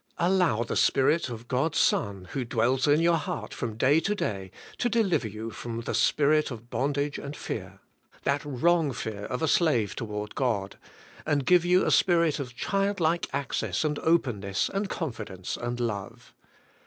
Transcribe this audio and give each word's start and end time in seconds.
Allow 0.17 0.63
the 0.63 0.75
Spirit 0.75 1.29
of 1.29 1.47
God's 1.47 1.77
Son, 1.77 2.27
who 2.31 2.43
dwells 2.43 2.87
in 2.87 3.01
your 3.01 3.17
heart 3.17 3.53
from 3.53 3.77
day 3.77 3.99
to 3.99 4.15
day, 4.15 4.49
to 4.79 4.89
deliver 4.89 5.27
you 5.27 5.51
from 5.51 5.81
the 5.81 5.93
spirit 5.93 6.49
of 6.49 6.71
bondage 6.71 7.19
and 7.19 7.37
fear— 7.37 7.81
that 8.23 8.43
wrong* 8.43 8.93
fear 8.93 9.25
of 9.25 9.43
a 9.43 9.47
slave 9.47 9.95
toward 9.95 10.33
God— 10.33 10.79
and 11.27 11.45
give 11.45 11.63
you 11.65 11.85
a 11.85 11.91
spirit 11.91 12.39
of 12.39 12.55
child 12.55 12.99
like 12.99 13.27
access 13.31 13.83
and 13.83 13.99
openness 13.99 14.71
and 14.73 14.89
confidence 14.89 15.55
and 15.55 15.79
love. 15.79 16.33